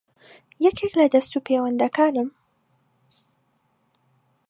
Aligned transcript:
یەکێک 0.65 0.93
لە 0.99 1.05
دەستوپێوەندەکانم 1.13 2.29